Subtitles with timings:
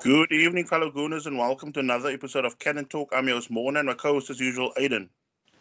[0.00, 3.12] Good evening, fellow Gooners, and welcome to another episode of Cannon Talk.
[3.12, 5.08] I'm your host, Morna, and my co host, as usual, Aiden.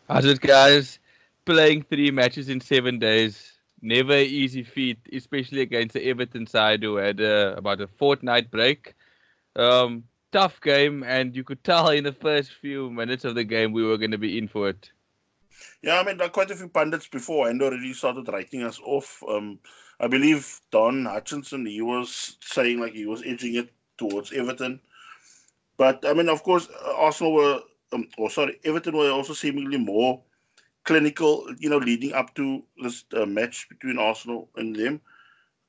[0.08, 1.00] How's it, guys?
[1.46, 3.54] Playing three matches in seven days.
[3.82, 8.52] Never an easy feat, especially against the Everton side who had uh, about a fortnight
[8.52, 8.94] break.
[9.56, 13.72] Um, tough game, and you could tell in the first few minutes of the game
[13.72, 14.92] we were going to be in for it.
[15.82, 19.24] Yeah, I mean, like quite a few pundits before and already started writing us off.
[19.28, 19.58] Um,
[20.00, 24.80] I believe Don Hutchinson, he was saying like he was edging it towards Everton.
[25.78, 27.62] But I mean, of course, Arsenal were,
[27.94, 30.22] um, or sorry, Everton were also seemingly more
[30.84, 35.02] clinical, you know, leading up to this uh, match between Arsenal and them.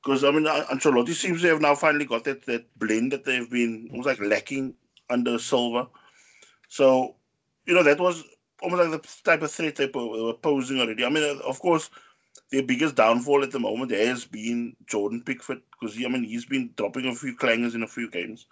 [0.01, 3.49] Because I mean, Ancelotti seems to have now finally got that that blend that they've
[3.49, 4.73] been almost like lacking
[5.09, 5.87] under Silva.
[6.69, 7.15] So,
[7.65, 8.23] you know, that was
[8.61, 11.03] almost like the type of threat they were posing already.
[11.03, 11.89] I mean, of course,
[12.51, 16.71] their biggest downfall at the moment has been Jordan Pickford because I mean he's been
[16.75, 18.47] dropping a few clangers in a few games.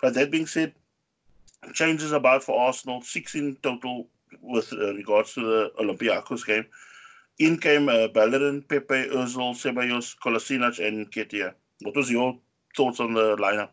[0.00, 0.72] But that being said,
[1.72, 4.06] changes about for Arsenal, six in total
[4.40, 6.64] with uh, regards to the Olympiacos game.
[7.38, 11.54] In came uh, Bellerin, Pepe, Ozil, Ceballos, Kolasinac, and Nketiah.
[11.82, 12.38] What was your
[12.76, 13.70] thoughts on the lineup?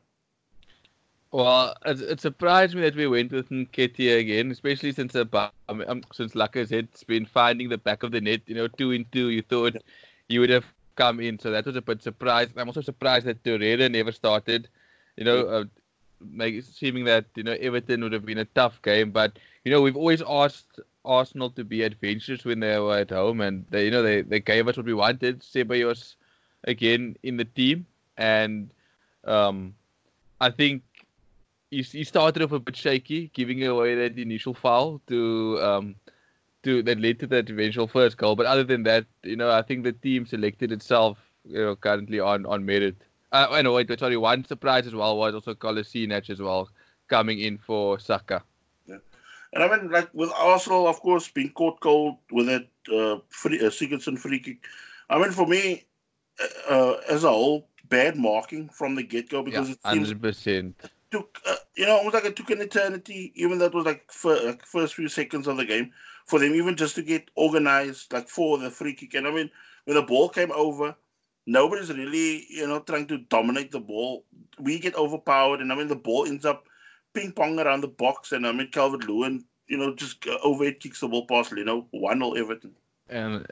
[1.32, 5.26] Well, it, it, surprised me that we went with Nketiah again, especially since uh,
[5.68, 8.42] um, since Lacazette's been finding the back of the net.
[8.46, 9.30] You know, two in two.
[9.30, 9.76] You thought
[10.30, 12.52] you would have come in, so that was a bit surprised.
[12.58, 14.70] I'm also surprised that Torreira never started.
[15.18, 15.64] You know, uh,
[16.22, 19.82] make, seeming that you know Everton would have been a tough game, but you know
[19.82, 23.92] we've always asked Arsenal to be adventurous when they were at home, and they you
[23.92, 25.42] know they, they gave us what we wanted.
[25.42, 26.16] Ceballos
[26.64, 27.86] again in the team,
[28.18, 28.72] and
[29.26, 29.76] um,
[30.40, 30.84] I think
[31.70, 35.96] he, he started off a bit shaky, giving away that initial foul to um,
[36.64, 38.36] to that led to that eventual first goal.
[38.36, 42.20] But other than that, you know, I think the team selected itself, you know, currently
[42.20, 42.96] on on merit.
[43.32, 46.70] Uh, oh, no, wait, sorry, one surprise as well was also Kolasinac as well
[47.10, 48.42] coming in for Saka.
[48.86, 48.98] Yeah.
[49.54, 53.60] And I mean, like with Arsenal, of course, being caught cold with that uh, free,
[53.60, 54.64] uh, Sigurdsson free kick.
[55.10, 55.84] I mean, for me,
[56.40, 60.14] uh, uh as a whole, bad marking from the get go because yeah, it seems
[60.14, 60.74] 100%
[61.12, 64.12] took uh, you know almost like it took an eternity, even though it was like,
[64.12, 65.92] for, like first few seconds of the game
[66.28, 69.14] for them even just to get organized like for the free kick.
[69.14, 69.50] And I mean,
[69.86, 70.96] when the ball came over,
[71.46, 74.26] nobody's really you know trying to dominate the ball.
[74.60, 76.66] We get overpowered, and I mean the ball ends up
[77.14, 80.80] ping pong around the box, and I mean Calvert Lewin, you know, just over it
[80.80, 82.74] kicks the ball past you know one or Everton.
[83.10, 83.46] And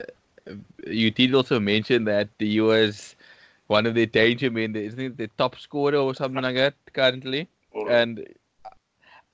[0.48, 0.54] uh,
[0.86, 3.15] you did also mention that the US
[3.68, 7.48] one of the danger men, isn't it the top scorer or something like that currently?
[7.90, 8.26] And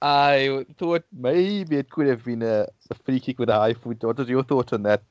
[0.02, 4.04] I thought maybe it could have been a, a, free kick with a high foot.
[4.04, 5.04] What was your thoughts on that?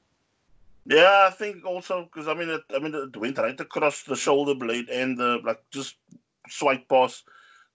[0.87, 4.17] Yeah, I think also because I mean, it, I mean, it went right across the
[4.17, 5.97] shoulder blade and the like, just
[6.49, 7.25] swipe past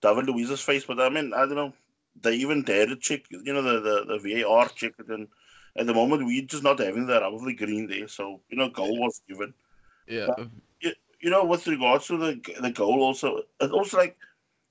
[0.02, 0.84] David Luiz's face.
[0.84, 1.72] But I mean, I don't know.
[2.20, 5.28] They even dared to check, you know, the the, the VAR check it, and
[5.76, 8.08] at the moment we're just not having that lovely green there.
[8.08, 9.54] So you know, goal was given.
[10.06, 10.26] Yeah.
[10.36, 10.48] But,
[11.26, 14.16] you know, with regards to the the goal, also, it also like,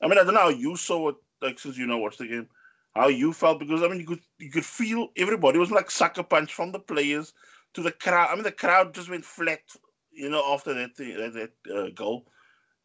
[0.02, 2.28] I mean, I don't know how you saw it, like since you know watched the
[2.28, 2.48] game,
[2.96, 6.24] how you felt because I mean, you could you could feel everybody was like sucker
[6.24, 7.34] punch from the players
[7.74, 8.30] to the crowd.
[8.32, 9.60] I mean, the crowd just went flat,
[10.14, 12.26] you know, after that that, that uh, goal.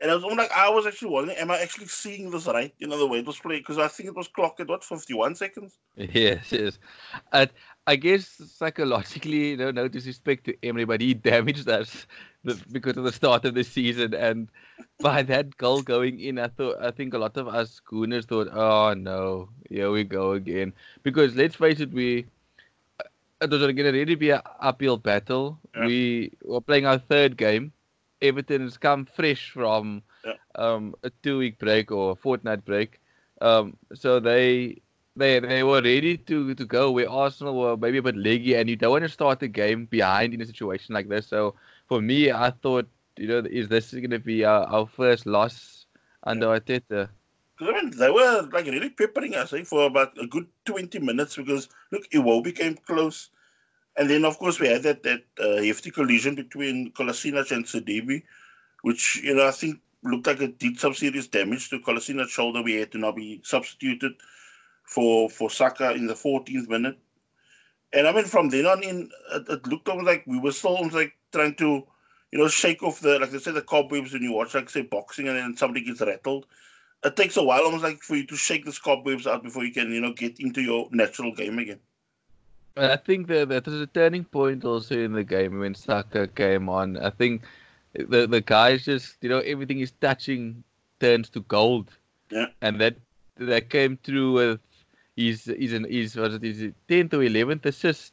[0.01, 2.75] And I was like, I was actually wondering, am I actually seeing this right?
[2.79, 4.83] You know, the way it was played because I think it was clocked at what
[4.83, 5.79] fifty-one seconds.
[5.95, 6.79] Yes, yes.
[7.33, 7.51] And
[7.87, 12.09] I guess psychologically, you know, no disrespect to everybody, he damaged us
[12.45, 14.15] the, because of the start of the season.
[14.15, 14.49] And
[15.01, 18.49] by that goal going in, I thought I think a lot of us Gooners thought,
[18.53, 20.73] oh no, here we go again.
[21.03, 22.27] Because let's face it, we
[23.41, 25.59] it was going to really be an uphill battle.
[25.75, 25.87] Yeah.
[25.87, 27.73] We were playing our third game.
[28.23, 30.35] Everton has come fresh from yeah.
[30.55, 33.01] um, a two-week break or a fortnight break,
[33.41, 34.83] um, so they
[35.17, 36.91] they they were ready to to go.
[36.91, 39.87] Where Arsenal were maybe a bit leggy, and you don't want to start the game
[39.87, 41.27] behind in a situation like this.
[41.27, 41.55] So
[41.91, 45.87] for me, I thought, you know, is this going to be our, our first loss
[46.23, 47.09] under Arteta?
[47.61, 51.35] I mean, they were like really peppering us eh, for about a good 20 minutes
[51.35, 53.31] because, look, Iwobi came close.
[53.97, 58.23] And then, of course, we had that, that uh, hefty collision between Kolasinac and Sidibe,
[58.83, 62.63] which, you know, I think looked like it did some serious damage to Kolasinac's shoulder.
[62.63, 64.13] We had to now be substituted
[64.85, 66.99] for, for Saka in the 14th minute.
[67.93, 70.77] And I mean, from then on in, it, it looked almost like we were still
[70.77, 71.87] almost like trying to,
[72.33, 74.83] you know, shake off the like they say the cobwebs when you watch like say
[74.83, 76.47] boxing and then somebody gets rattled.
[77.03, 79.73] It takes a while, almost like for you to shake the cobwebs out before you
[79.73, 81.81] can, you know, get into your natural game again.
[82.77, 86.69] I think that that was a turning point also in the game when Saka came
[86.69, 86.99] on.
[86.99, 87.43] I think
[87.95, 90.63] the the guys just you know everything is touching
[91.01, 91.91] turns to gold.
[92.31, 92.47] Yeah.
[92.63, 92.97] And that
[93.37, 94.61] that came through with
[95.17, 98.13] his his his was it his tenth or eleventh assist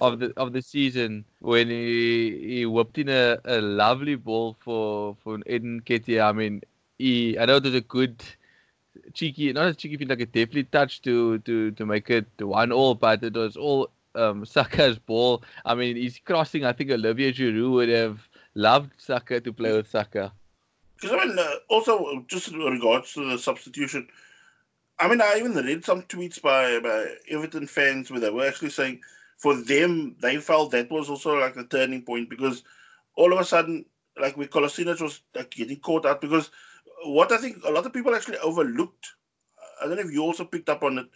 [0.00, 5.16] of the of the season when he he whipped in a, a lovely ball for
[5.22, 6.28] for Eddie Nketiah.
[6.28, 6.62] I mean,
[6.98, 8.22] he I know it was a good
[9.14, 12.72] cheeky, not a cheeky feed, like a definitely touch to to to make it one
[12.72, 15.42] all, but it was all um, Saka's ball.
[15.64, 16.64] I mean, he's crossing.
[16.64, 20.32] I think Olivier Giroud would have loved Saka to play with Saka.
[21.00, 24.08] Because I mean, uh, also just in regards to the substitution,
[24.98, 28.70] I mean, I even read some tweets by by Everton fans where they were actually
[28.70, 29.00] saying
[29.42, 32.62] for them they felt that was also like a turning point because
[33.16, 33.84] all of a sudden,
[34.20, 36.50] like with Kolasinac was like getting caught out because
[37.04, 39.14] what I think a lot of people actually overlooked.
[39.82, 41.06] I don't know if you also picked up on it.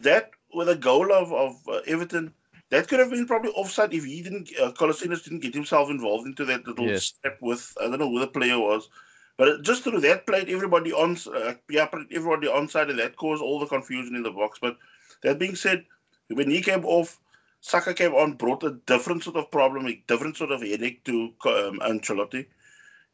[0.00, 2.34] That with a goal of of uh, Everton,
[2.70, 4.50] that could have been probably offside if he didn't.
[4.60, 7.12] Uh, didn't get himself involved into that little Yes.
[7.18, 8.90] step with I don't know who the player was,
[9.38, 13.42] but just through that played everybody on uh, yeah put everybody onside and that caused
[13.42, 14.58] all the confusion in the box.
[14.60, 14.76] But
[15.22, 15.84] that being said,
[16.32, 17.20] when he came off,
[17.60, 21.32] Saka came on, brought a different sort of problem, a different sort of headache to
[21.44, 22.46] um, Ancelotti.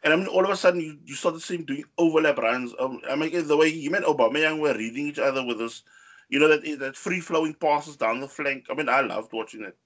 [0.05, 2.73] And I mean, all of a sudden, you, you started seeing doing overlap runs.
[2.79, 5.83] Um, I mean, the way him and Aubameyang were reading each other with us,
[6.29, 8.67] you know, that that free flowing passes down the flank.
[8.71, 9.77] I mean, I loved watching it.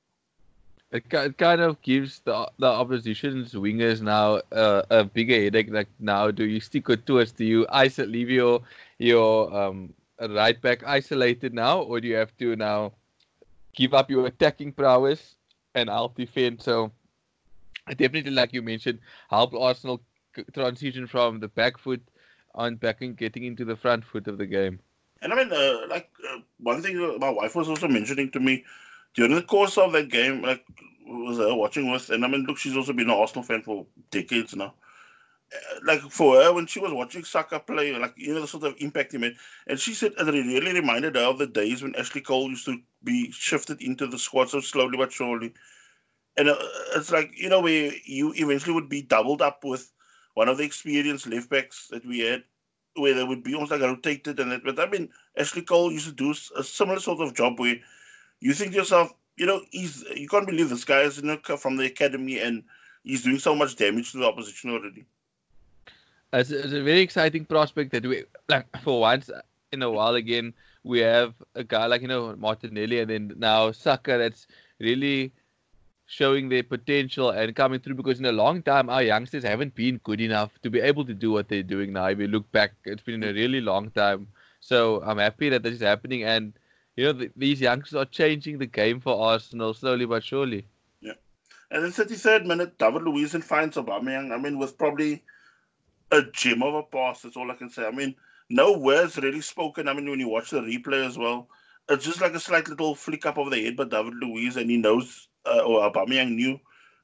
[0.93, 5.71] It, it kind of gives the the opposition's wingers now uh, a bigger headache.
[5.71, 7.33] Like now, do you stick with towards?
[7.33, 8.61] Do you isolate, leave your
[8.99, 12.93] your um right back isolated now, or do you have to now
[13.75, 15.37] give up your attacking prowess
[15.75, 16.63] and help defend?
[16.63, 16.93] So,
[17.97, 19.01] definitely, like you mentioned,
[19.31, 20.01] help Arsenal
[20.55, 22.03] transition from the back foot
[22.55, 24.81] on back and getting into the front foot of the game.
[25.23, 28.65] And I mean, uh, like uh, one thing my wife was also mentioning to me
[29.15, 30.65] during the course of that game, like
[31.07, 33.87] was uh, watching with, and I mean, look, she's also been an Arsenal fan for
[34.11, 34.75] decades now.
[35.53, 38.65] Uh, Like for her, when she was watching Saka play, like you know the sort
[38.65, 39.35] of impact he made,
[39.67, 42.81] and she said it really reminded her of the days when Ashley Cole used to
[43.03, 45.53] be shifted into the squad so slowly but surely.
[46.37, 46.57] And uh,
[46.95, 49.93] it's like you know where you eventually would be doubled up with
[50.35, 52.45] one of the experienced left backs that we had,
[52.97, 54.65] where they would be almost like rotated and that.
[54.65, 57.77] But I mean, Ashley Cole used to do a similar sort of job where
[58.41, 61.57] you think to yourself, you know, he's you can't believe this guy is you know
[61.57, 62.63] from the academy and
[63.03, 65.05] he's doing so much damage to the opposition already.
[66.33, 69.31] It's, it's a very exciting prospect that we like for once
[69.73, 73.71] in a while again we have a guy like you know Martinelli and then now
[73.71, 74.47] Saka that's
[74.79, 75.33] really
[76.07, 79.99] showing their potential and coming through because in a long time our youngsters haven't been
[79.99, 82.07] good enough to be able to do what they're doing now.
[82.07, 84.27] If you look back, it's been a really long time.
[84.61, 86.53] So I'm happy that this is happening and
[86.97, 90.67] you know th- these youngsters are changing the game for Arsenal slowly but surely.
[91.01, 91.13] Yeah,
[91.71, 94.33] and then 33rd minute, David Luiz and finds Aubameyang.
[94.33, 95.23] I mean, with probably
[96.11, 97.23] a gem of a pass.
[97.23, 97.87] That's all I can say.
[97.87, 98.15] I mean,
[98.51, 99.89] no words really spoken.
[99.89, 101.49] I mean, when you watch the replay as well,
[101.89, 104.69] it's just like a slight little flick up of the head by David Luiz, and
[104.69, 106.61] he knows, uh, or Aubameyang knew,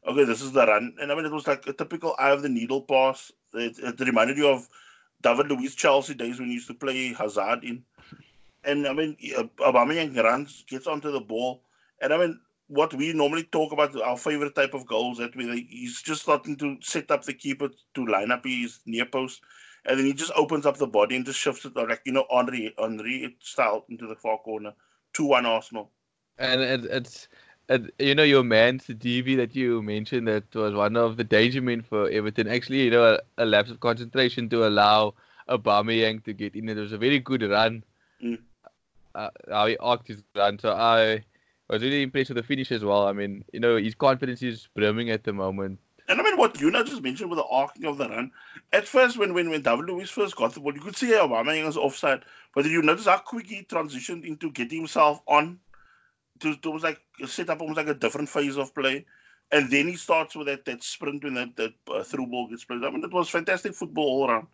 [0.06, 0.94] okay, this is the run.
[1.00, 3.32] And I mean, it was like a typical eye of the needle pass.
[3.54, 4.68] It, it reminded you of
[5.22, 7.82] David Luiz Chelsea days when he used to play Hazard in.
[8.64, 11.62] And I mean, uh, Aubameyang runs, gets onto the ball,
[12.02, 15.68] and I mean, what we normally talk about our favorite type of goals that we
[15.70, 19.40] he's just starting to set up the keeper to line up his near post
[19.86, 22.26] and then he just opens up the body and just shifts it like you know
[22.30, 24.72] Henri Henri style into the far corner.
[25.12, 25.90] Two one Arsenal.
[26.38, 27.28] And it, it's,
[27.68, 31.62] it, you know, your man Sidibe that you mentioned that was one of the danger
[31.62, 32.48] men for Everton.
[32.48, 35.14] Actually, you know, a, a lapse of concentration to allow
[35.48, 36.68] Aubameyang to get in.
[36.68, 37.82] It was a very good run.
[38.22, 38.38] Mm.
[39.14, 40.58] Uh, how he arced his run.
[40.58, 41.24] So I
[41.70, 43.06] was really impressed with the finish as well.
[43.06, 45.78] I mean, you know, his confidence is brimming at the moment.
[46.08, 48.30] And I mean what Yuna just mentioned with the arcing of the run.
[48.72, 51.66] At first when when, when David Luiz first got the ball, you could see Aubameyang
[51.66, 52.24] was offside.
[52.54, 55.58] But did you notice how quick he transitioned into getting himself on
[56.40, 59.04] to, to almost like set up almost like a different phase of play.
[59.52, 62.64] And then he starts with that, that sprint when that, that uh, through ball gets
[62.64, 62.82] played.
[62.84, 64.46] I mean, it was fantastic football all around.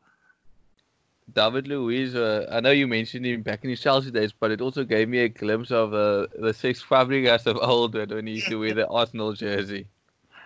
[1.32, 4.60] David Luiz, uh, I know you mentioned him back in his Chelsea days, but it
[4.60, 8.48] also gave me a glimpse of uh, the Cesc Fabregas of old when he used
[8.48, 9.86] to wear the Arsenal jersey.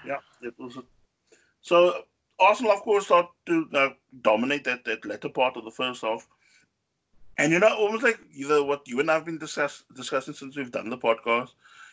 [0.07, 0.79] Yeah, it was.
[1.67, 2.05] So
[2.39, 3.89] Arsenal, of course, started to uh,
[4.23, 6.29] dominate that, that latter part of the first half.
[7.39, 10.57] And you know, almost like either what you and I have been discuss, discussing since
[10.57, 11.51] we've done the podcast.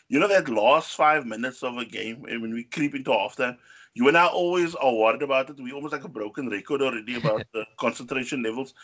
[0.08, 3.56] You know that last five minutes of a game, and when we creep into halftime,
[3.94, 5.56] you and I always are worried about it.
[5.56, 8.74] We almost like a broken record already about the concentration levels.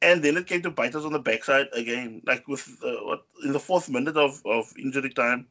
[0.00, 3.24] And then it came to bite us on the backside again, like with uh, what
[3.44, 5.46] in the fourth minute of, of injury time.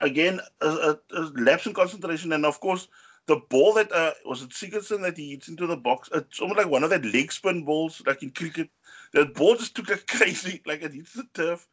[0.00, 2.88] Again, a, a, a lapse in concentration, and of course,
[3.28, 6.08] the ball that uh, was it Sigurdsson that he hits into the box.
[6.12, 8.70] It's almost like one of that leg spin balls, like in cricket.
[9.12, 11.68] That ball just took like crazy, like it hits the turf,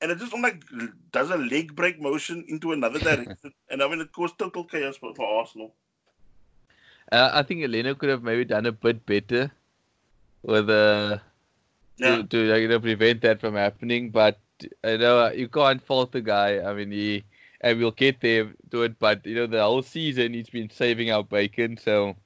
[0.00, 0.62] and it just like
[1.10, 4.98] does a leg break motion into another direction, and I mean it caused total chaos
[4.98, 5.74] for, for Arsenal.
[7.10, 9.50] Uh, I think Leno could have maybe done a bit better
[10.42, 11.18] with uh,
[11.96, 12.16] yeah.
[12.16, 14.10] to, to you know, prevent that from happening.
[14.10, 14.38] But
[14.84, 16.60] you know you can't fault the guy.
[16.60, 17.24] I mean he
[17.60, 18.98] and we'll get there to it.
[18.98, 21.76] But you know, the whole season he's been saving our bacon.
[21.76, 22.16] So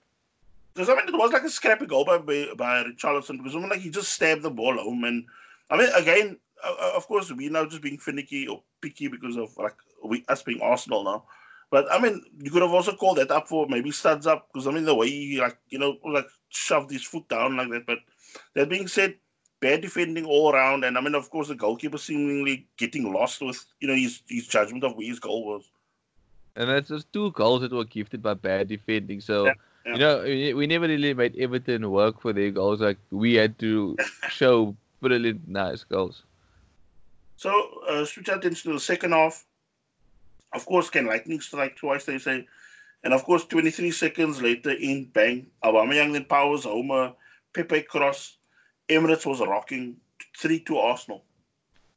[0.74, 3.68] because I mean, it was like a scrappy goal by by Richarlison because I mean,
[3.68, 5.24] like he just stabbed the ball home, and
[5.70, 9.56] I mean, again, uh, of course, we're now just being finicky or picky because of
[9.58, 11.24] like we us being Arsenal now.
[11.70, 14.66] But I mean, you could have also called that up for maybe studs up because
[14.66, 17.86] I mean the way he like you know like shoved his foot down like that.
[17.86, 17.98] But
[18.54, 19.16] that being said,
[19.62, 23.64] bad defending all around, and I mean, of course, the goalkeeper seemingly getting lost with
[23.80, 25.70] you know his his judgment of where his goal was.
[26.56, 29.22] And that's just two goals that were gifted by bad defending.
[29.22, 29.54] So yeah,
[29.86, 30.24] yeah.
[30.24, 32.82] you know, we never really made Everton work for their goals.
[32.82, 33.96] Like we had to
[34.28, 36.24] show brilliant, nice goals.
[37.36, 37.50] So
[37.88, 39.46] uh, switch out into the second half.
[40.52, 42.04] Of course, can lightning strike twice?
[42.04, 42.46] They say.
[43.04, 47.14] And of course, 23 seconds later, in bang, Aubameyang then powers home a
[47.52, 48.36] Pepe cross
[48.88, 49.96] Emirates was rocking
[50.36, 51.24] three to Arsenal.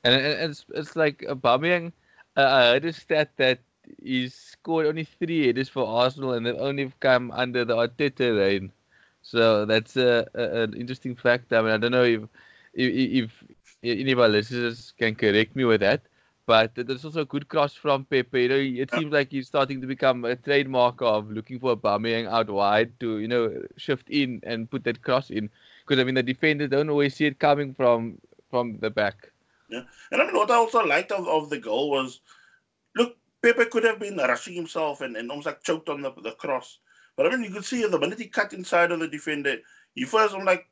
[0.04, 1.92] And it's it's like Aubameyang.
[2.38, 3.60] Uh, I heard a stat that
[4.01, 8.72] he's scored only three headers for Arsenal, and they've only come under the Arteta reign.
[9.22, 11.51] So that's a, a, an interesting fact.
[11.54, 12.22] I mean, I don't know if
[12.74, 16.01] if, if any of our listeners can correct me with that,
[16.46, 18.44] but there's also a good cross from Pepe.
[18.44, 22.27] You know, it seems like he's starting to become a trademark of looking for Aubameyang
[22.27, 25.50] out wide to you know shift in and put that cross in
[25.86, 26.70] because I mean the defenders.
[26.70, 28.18] Don't always see it coming from
[28.50, 29.32] from the back.
[29.70, 32.22] Yeah, and I mean what I also liked of, of the goal was,
[32.96, 36.32] look, Pepe could have been rushing himself and, and almost like choked on the, the
[36.32, 36.80] cross,
[37.15, 39.58] but I mean you could see the minute he cut inside of the defender,
[39.94, 40.68] he first almost like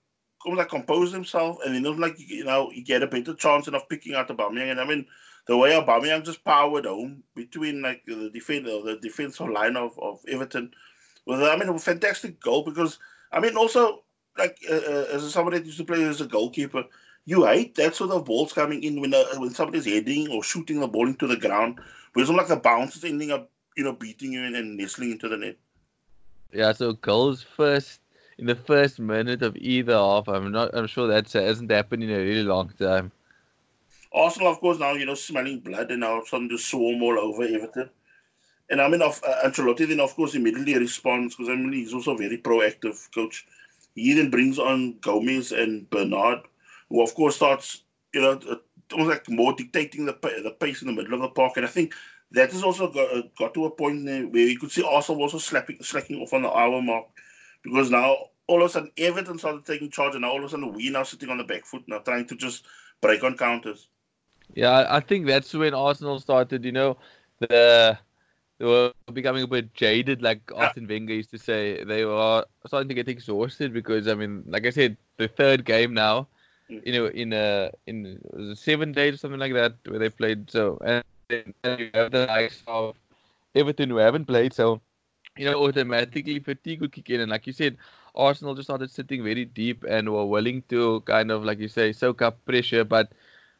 [0.46, 3.89] almost like composed himself, and then like you know he get a better chance of
[3.89, 5.05] picking out the Aubameyang, and I mean
[5.48, 10.20] the way Aubameyang just powered home between like the defender, the defensive line of, of
[10.27, 10.72] Everton,
[11.25, 13.00] was I mean a fantastic goal because
[13.32, 14.03] I mean also
[14.38, 16.86] like uh, uh, as somebody that used to play as a goalkeeper,
[17.25, 20.80] you hate that sort of balls coming in when uh, when somebody's heading or shooting
[20.80, 21.80] the ball into the ground,
[22.13, 25.12] where it's like a bounce is ending up you know beating you and, and nestling
[25.12, 25.58] into the net.
[26.52, 28.02] Yeah, so goals first
[28.38, 30.28] in the first minute of either half.
[30.28, 30.75] I'm not.
[30.75, 33.12] I'm sure that hasn't happened in a really long time.
[34.13, 37.44] Arsenal, of course, now you know smelling blood and now starting to swarm all over
[37.44, 37.90] Everton.
[38.70, 41.94] And I mean, of, uh, Ancelotti then of course immediately responds because I mean he's
[41.94, 43.46] also a very proactive coach.
[43.95, 46.39] He then brings on Gomez and Bernard,
[46.89, 47.83] who of course starts,
[48.13, 48.39] you know,
[48.91, 51.57] almost like more dictating the the pace in the middle of the park.
[51.57, 51.93] And I think
[52.31, 55.38] that has also got, uh, got to a point where you could see Arsenal also
[55.38, 57.05] slapping, slacking off on the hour mark
[57.63, 58.15] because now
[58.47, 60.89] all of a sudden Everton started taking charge, and now all of a sudden we
[60.89, 62.65] now sitting on the back foot now trying to just
[63.01, 63.88] break on counters.
[64.53, 66.65] Yeah, I think that's when Arsenal started.
[66.65, 66.97] You know,
[67.39, 67.97] the
[68.63, 71.84] they were becoming a bit jaded, like Arsene Wenger used to say.
[71.84, 75.93] They were starting to get exhausted because, I mean, like I said, the third game
[75.93, 76.27] now,
[76.70, 76.82] mm.
[76.86, 80.50] you know, in a in seven days or something like that, where they played.
[80.50, 81.03] So and,
[81.65, 82.96] and you have the likes of
[83.53, 84.79] Everton who haven't played, so
[85.36, 87.20] you know, automatically fatigue would kick in.
[87.20, 87.75] And like you said,
[88.15, 91.91] Arsenal just started sitting very deep and were willing to kind of, like you say,
[91.91, 92.86] soak up pressure.
[92.86, 93.12] But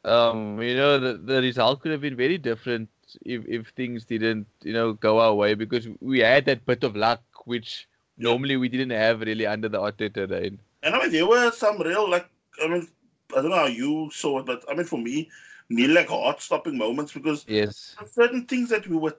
[0.06, 2.90] um, you know, the, the result could have been very different
[3.22, 6.96] if if things didn't you know go our way because we had that bit of
[6.96, 8.30] luck which yeah.
[8.30, 10.60] normally we didn't have really under the Arteta reign.
[10.82, 12.28] And I mean there were some real like
[12.64, 12.88] I mean
[13.36, 15.30] I don't know how you saw it, but I mean for me,
[15.70, 19.16] nearly like heart stopping moments because yes, certain things that we were.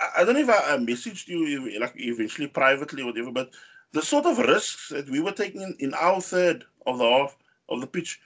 [0.00, 3.50] I, I don't know if I, I messaged you like eventually privately or whatever, but
[3.92, 7.36] the sort of risks that we were taking in, in our third of the half
[7.68, 8.20] of the pitch,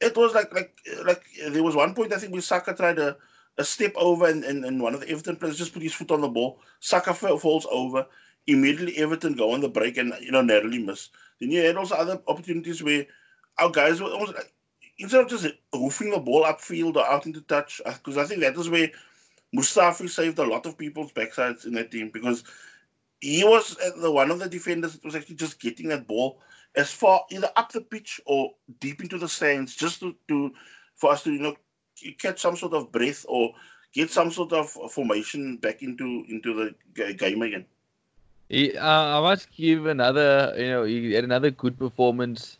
[0.00, 3.16] it was like like like there was one point I think we Saka tried to
[3.58, 6.10] a step over and, and, and one of the Everton players just put his foot
[6.10, 6.60] on the ball.
[6.80, 8.06] Saka falls over.
[8.46, 11.10] Immediately Everton go on the break and you know narrowly miss.
[11.40, 13.06] Then you had also other opportunities where
[13.58, 14.52] our guys were almost like,
[14.98, 18.40] instead of just hoofing the ball upfield or out into touch, because uh, I think
[18.40, 18.90] that is where
[19.54, 22.44] Mustafi saved a lot of people's backsides in that team because
[23.20, 26.40] he was the one of the defenders that was actually just getting that ball
[26.76, 30.52] as far either up the pitch or deep into the stands just to, to
[30.94, 31.56] for us to you know
[32.18, 33.52] catch some sort of breath or
[33.92, 37.64] get some sort of formation back into into the game again.
[38.48, 42.58] He, uh, I must give another, you know, he had another good performance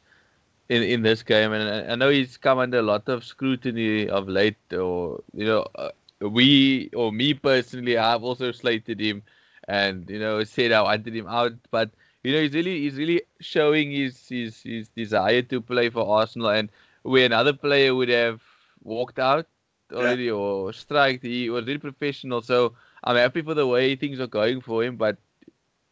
[0.69, 4.29] in in this game, and I know he's come under a lot of scrutiny of
[4.29, 4.57] late.
[4.73, 5.91] Or you know, uh,
[6.21, 9.23] we or me personally, I've also slated him,
[9.67, 11.91] and you know said I wanted him out, but
[12.23, 16.51] you know he's really he's really showing his his his desire to play for Arsenal,
[16.51, 16.71] and
[17.03, 18.41] where another player would have
[18.83, 19.47] walked out
[19.93, 20.33] already yeah.
[20.33, 22.43] or striked, he was really professional.
[22.43, 22.75] So
[23.05, 25.17] I'm happy for the way things are going for him, but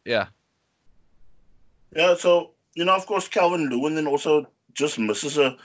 [0.05, 0.27] yeah.
[1.95, 5.57] Yeah, so you know, of course, Calvert Lewin then also just misses a,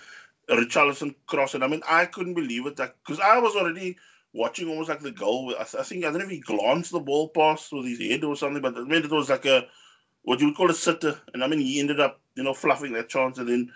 [0.49, 3.97] a Richarlison cross, and I mean, I couldn't believe it that because I was already
[4.33, 5.55] watching almost like the goal.
[5.59, 8.25] I, I, think I don't know if he glanced the ball past with his head
[8.25, 9.67] or something, but I mean, it was like a
[10.25, 12.93] what you would call a sitter, and I mean, he ended up you know fluffing
[12.95, 13.73] that chance, and then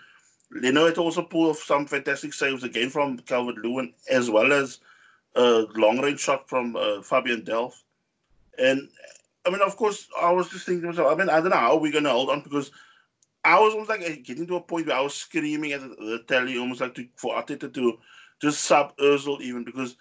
[0.51, 4.79] Leno had also pulled off some fantastic saves again from Calvert Lewin, as well as
[5.35, 7.81] a long range shot from uh, Fabian Delph,
[8.57, 8.89] and
[9.45, 11.55] I mean, of course, I was just thinking to myself, I mean, I don't know
[11.55, 12.71] how we're going to hold on because
[13.43, 16.23] I was almost like getting to a point where I was screaming at the, the
[16.27, 17.99] telly, almost like to, for Arteta to
[18.41, 19.95] just sub Ozil even because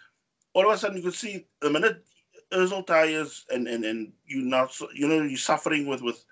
[0.54, 2.04] all of a sudden you could see the minute
[2.52, 6.24] Ozil tires and and and you not you know you're suffering with with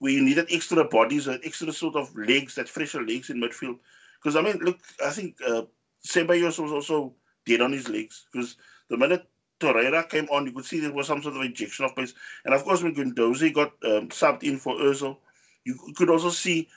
[0.00, 3.78] where you needed extra bodies or extra sort of legs, that fresher legs in midfield.
[4.20, 5.62] Because I mean, look, I think uh,
[6.06, 7.14] Ceballos was also
[7.46, 8.56] dead on his legs because
[8.88, 9.26] the minute
[9.60, 12.14] Torreira came on, you could see there was some sort of injection of pace.
[12.44, 15.18] And of course, when Guendouzi got um, subbed in for Ozil,
[15.64, 16.68] you could also see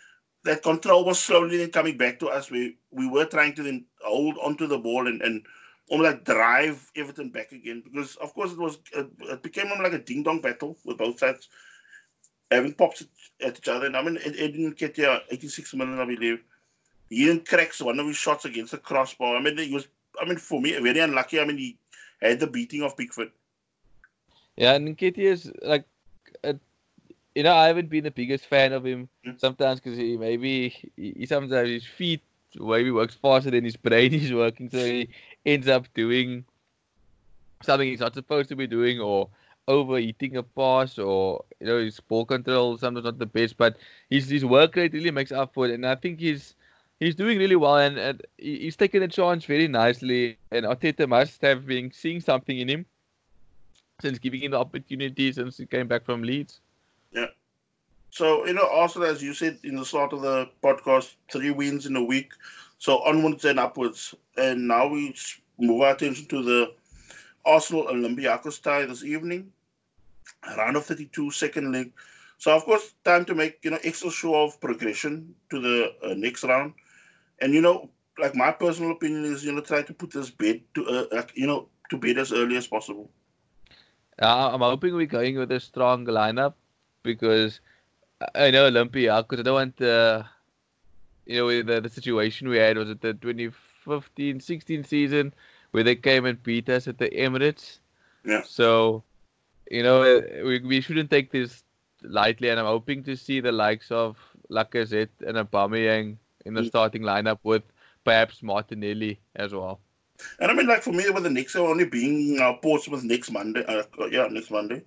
[0.44, 2.52] that control was slowly then coming back to us.
[2.52, 5.46] We we were trying to then hold onto the ball and, and
[5.90, 9.94] almost like drive Everton back again because of course it was it, it became like
[9.94, 11.50] a ding dong battle with both sides
[12.54, 13.04] having popped
[13.42, 13.86] at each other.
[13.86, 16.44] And I mean, it, it didn't get there 86 minutes, I believe.
[17.10, 19.36] He didn't crack one of his shots against the crossbar.
[19.36, 19.88] I mean, he was.
[20.22, 21.40] I mean, for me, very unlucky.
[21.40, 21.78] I mean, he
[22.22, 23.32] had the beating of Pickford.
[24.56, 25.86] Yeah, and Nketiah is like,
[26.44, 26.54] uh,
[27.36, 29.40] you know, I haven't been the biggest fan of him mm.
[29.40, 32.22] sometimes because he maybe he, he, sometimes his feet
[32.60, 35.10] maybe works faster than his brain is working, so he
[35.46, 36.46] ends up doing
[37.64, 39.30] something he's not supposed to be doing, or
[39.68, 43.78] overeating a pass, or you know, his ball control sometimes not the best, but
[44.10, 46.56] his his work rate really makes up for it, and I think he's
[47.04, 50.38] he's doing really well and, and he's taken the chance very nicely.
[50.52, 52.86] And Arteta must have been seeing something in him
[54.02, 56.62] since giving him the opportunity since he came back from Leeds.
[57.12, 57.28] Yeah.
[58.10, 61.86] So, you know, also as you said in the start of the podcast, three wins
[61.86, 62.34] in a week.
[62.80, 64.14] So onwards and upwards.
[64.38, 65.16] And now we
[65.58, 66.74] move our attention to the
[67.46, 69.52] Arsenal Olympiacos tie this evening.
[70.58, 71.92] Round of 32, second leg.
[72.38, 76.14] So, of course, time to make, you know, extra show of progression to the uh,
[76.16, 76.74] next round
[77.44, 80.62] and you know, like my personal opinion is, you know, try to put this bed
[80.76, 83.10] to, uh, like, you know, to bed as early as possible.
[84.22, 86.54] Uh, I'm hoping we're going with a strong lineup
[87.02, 87.60] because
[88.36, 90.26] I know Olympia, because I don't want the,
[91.26, 95.34] you know, the, the situation we had was it the 2015 16 season
[95.74, 97.80] where they came and beat us at the Emirates.
[98.24, 98.44] Yeah.
[98.46, 99.04] So,
[99.70, 101.64] you know, we, we shouldn't take this
[102.04, 104.18] lightly, and I'm hoping to see the likes of
[104.50, 106.68] Lacazette and Aubameyang in the mm.
[106.68, 107.64] starting lineup with
[108.06, 109.80] perhaps Martinelli as well.
[110.40, 113.66] And I mean, like for me, with the Knicks only being uh, Portsmouth next Monday,
[113.66, 114.84] uh, yeah, next Monday,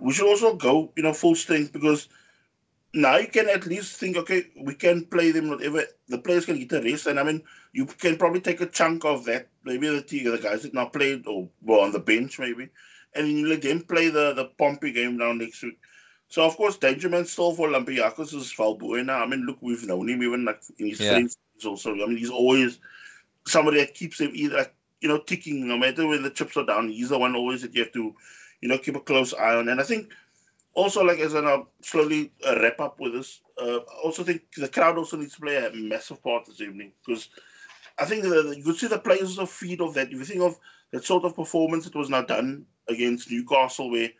[0.00, 2.08] we should also go, you know, full strength because
[2.94, 6.58] now you can at least think, okay, we can play them whatever the players can
[6.58, 7.42] get a rest, and I mean,
[7.76, 11.26] you can probably take a chunk of that, maybe the the guys that now played
[11.26, 12.70] or were on the bench, maybe,
[13.14, 15.78] and then you let them play the the Pompey game now next week.
[16.28, 19.20] So of course, Benjamin still for Olympiacos is Valbuena.
[19.20, 21.10] I mean, look, we've known him even like in his yeah.
[21.10, 21.36] friends
[21.66, 21.92] also.
[21.92, 22.78] I mean, he's always
[23.46, 26.64] somebody that keeps him either like, you know ticking no matter when the chips are
[26.64, 26.88] down.
[26.88, 28.14] He's the one always that you have to,
[28.62, 29.68] you know, keep a close eye on.
[29.68, 30.08] And I think
[30.72, 34.44] also like as I now slowly uh, wrap up with this, uh, I also think
[34.56, 37.28] the crowd also needs to play a massive part this evening because
[37.98, 40.08] I think you could see the players also feed of that.
[40.08, 40.58] If you think of
[40.92, 44.10] that sort of performance that was now done against Newcastle, where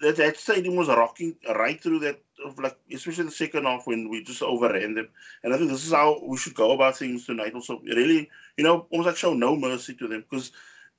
[0.00, 4.08] that, that stadium was rocking right through that, of like especially the second half when
[4.08, 5.08] we just overran them.
[5.42, 7.54] And I think this is how we should go about things tonight.
[7.54, 10.52] Also, really, you know, almost like show no mercy to them because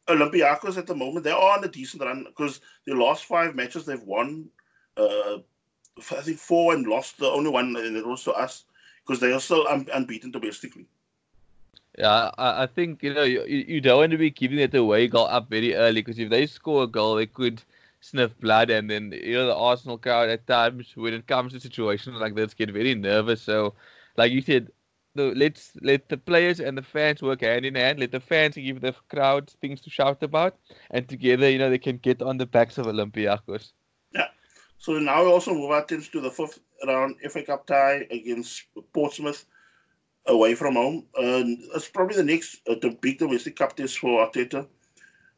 [0.07, 3.85] Olympiacos at the moment they are on a decent run because the last five matches
[3.85, 4.49] they've won.
[4.95, 5.37] Uh,
[5.97, 8.65] I think four and lost the only one and it was to us
[9.05, 10.87] because they are still un- unbeaten domestically.
[11.97, 15.07] Yeah, I, I think you know you, you don't want to be giving it away
[15.07, 17.61] goal up very early because if they score a goal, they could
[17.99, 21.59] sniff blood, and then you know the Arsenal crowd at times when it comes to
[21.59, 23.41] situations like this get very nervous.
[23.41, 23.73] So,
[24.17, 24.71] like you said,
[25.15, 27.99] the, let's let the players and the fans work hand in hand.
[27.99, 30.55] Let the fans give the crowd things to shout about,
[30.91, 33.71] and together, you know, they can get on the backs of Olympiacos.
[34.13, 34.27] Yeah.
[34.77, 38.63] So now we also move our attention to the fifth round FA Cup tie against
[38.93, 39.45] Portsmouth
[40.25, 41.05] away from home.
[41.15, 44.67] And it's probably the next uh, the big domestic cup test for Arteta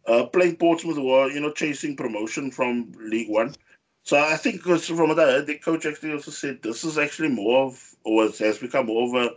[0.07, 3.55] uh, playing Portsmouth were, you know, chasing promotion from League One.
[4.03, 6.97] So I think because from what I heard, the coach actually also said this is
[6.97, 9.31] actually more of, or has become more of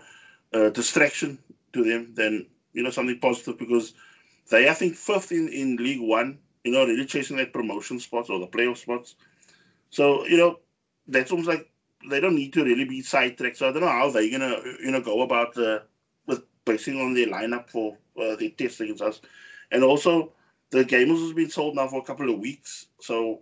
[0.53, 1.39] a, a distraction
[1.73, 3.95] to them than you know something positive because
[4.51, 8.29] they I think fifth in, in League One, you know, really chasing that promotion spots
[8.29, 9.15] or the playoff spots.
[9.91, 10.59] So you know
[11.07, 11.71] that's almost like
[12.09, 13.57] they don't need to really be sidetracked.
[13.57, 15.81] So I don't know how they're gonna you know go about uh,
[16.27, 19.21] with basing on their lineup for uh, their test against us,
[19.71, 20.33] and also
[20.71, 22.87] the game has been sold now for a couple of weeks.
[23.01, 23.41] So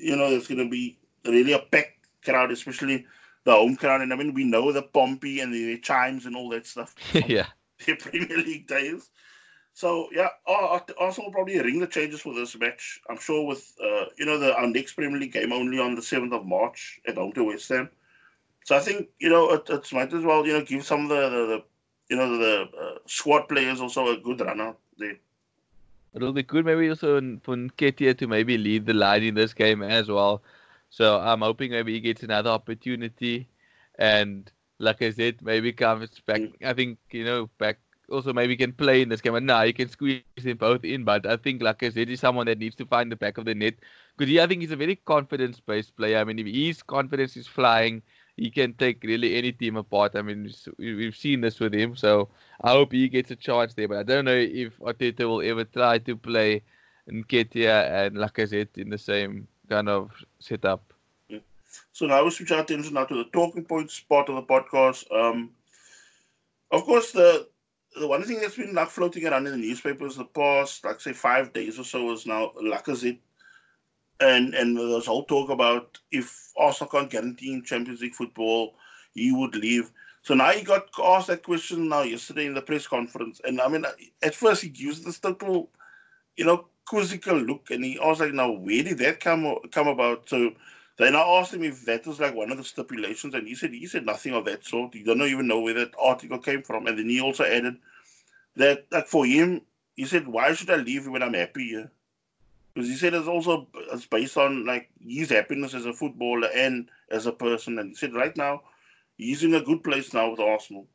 [0.00, 3.06] you know, there's going to be really a packed crowd, especially
[3.44, 4.00] the home crowd.
[4.00, 6.94] And I mean, we know the Pompey and the chimes and all that stuff.
[7.12, 7.46] yeah.
[7.86, 9.08] The Premier League days.
[9.80, 13.00] So yeah, Arsenal will probably ring the changes for this match.
[13.08, 16.02] I'm sure with uh, you know the our next Premier League game only on the
[16.02, 17.88] seventh of March at home to West Ham.
[18.66, 21.08] So I think you know it, it might as well you know give some of
[21.08, 21.64] the, the, the
[22.10, 25.16] you know the uh, squad players also a good run out there.
[26.12, 29.82] It'll be good maybe also for Nketiah to maybe lead the line in this game
[29.82, 30.42] as well.
[30.90, 33.48] So I'm hoping maybe he gets another opportunity
[33.98, 37.78] and like I said, maybe comes back I think, you know, back
[38.10, 39.34] also maybe can play in this game.
[39.34, 42.20] And now you can squeeze them both in, but I think like I said, he's
[42.20, 43.74] someone that needs to find the back of the net.
[44.16, 46.18] Because I think he's a very confidence based player.
[46.18, 48.02] I mean if his confidence is flying
[48.40, 50.16] he can take really any team apart.
[50.16, 52.30] I mean, we've seen this with him, so
[52.62, 53.86] I hope he gets a chance there.
[53.86, 56.62] But I don't know if Arteta will ever try to play
[57.10, 60.82] Nketiah and Lacazette in the same kind of setup.
[61.92, 65.04] So now we switch our attention now to the talking points part of the podcast.
[65.12, 65.50] Um,
[66.70, 67.46] of course, the
[67.98, 71.12] the one thing that's been like floating around in the newspapers the past, like say
[71.12, 73.18] five days or so, is now Lacazette
[74.20, 78.74] and and there's whole talk about if Arsenal can't guarantee him Champions League football,
[79.14, 79.90] he would leave.
[80.22, 83.68] So now he got asked that question now yesterday in the press conference, and I
[83.68, 83.84] mean,
[84.22, 85.70] at first he used this little,
[86.36, 90.28] you know, quizzical look, and he asked like, "Now where did that come come about?"
[90.28, 90.52] So
[91.00, 93.72] they now asked him if that was like one of the stipulations, and he said
[93.72, 94.94] he said nothing of that sort.
[94.94, 97.76] He don't even know where that article came from, and then he also added
[98.56, 99.62] that like for him,
[99.96, 101.90] he said, "Why should I leave when I'm happy here?"
[102.74, 106.88] because he said it's also it's based on like his happiness as a footballer and
[107.10, 107.78] as a person.
[107.78, 108.62] And he said right now
[109.16, 110.86] he's in a good place now with Arsenal.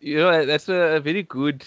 [0.00, 1.64] You know that's a, very good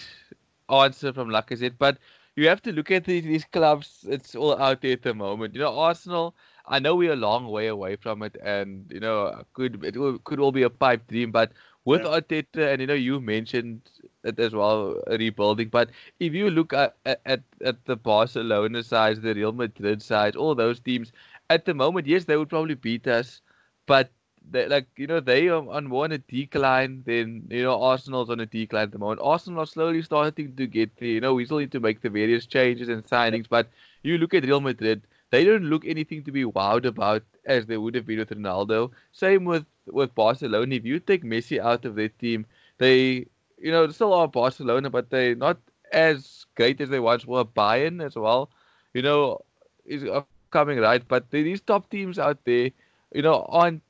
[0.69, 1.97] answer from Lacazette, but
[2.35, 4.05] you have to look at these, these clubs.
[4.07, 5.55] It's all out there at the moment.
[5.55, 6.35] You know Arsenal.
[6.67, 10.39] I know we're a long way away from it, and you know could it could
[10.39, 11.51] all be a pipe dream, but
[11.85, 12.07] with yeah.
[12.07, 13.81] Arteta, and you know, you mentioned
[14.23, 15.69] it as well, rebuilding.
[15.69, 20.55] But if you look at, at at the Barcelona side, the Real Madrid side, all
[20.55, 21.11] those teams,
[21.49, 23.41] at the moment, yes, they would probably beat us,
[23.85, 24.11] but
[24.49, 28.29] they, like you know, they are on more on a decline than you know Arsenal's
[28.29, 29.19] on a decline at the moment.
[29.23, 31.09] Arsenal are slowly starting to get there.
[31.09, 33.69] You know, we still need to make the various changes and signings, but
[34.03, 35.01] you look at Real Madrid
[35.31, 38.91] they don't look anything to be wowed about as they would have been with Ronaldo.
[39.11, 40.75] Same with with Barcelona.
[40.75, 42.45] If you take Messi out of their team,
[42.77, 43.25] they
[43.57, 45.57] you know still are Barcelona, but they're not
[45.91, 47.45] as great as they once were.
[47.45, 48.49] Bayern as well,
[48.93, 49.39] you know,
[49.85, 50.03] is
[50.51, 52.71] coming right, but these top teams out there,
[53.13, 53.81] you know, aren't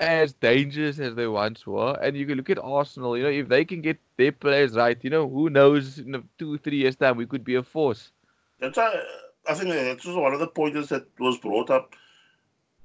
[0.00, 1.96] as dangerous as they once were.
[2.00, 4.98] And you can look at Arsenal, you know, if they can get their players right,
[5.02, 8.12] you know, who knows in two, three years' time we could be a force.
[8.60, 9.02] That's a
[9.46, 11.94] I think that was one of the pointers that was brought up.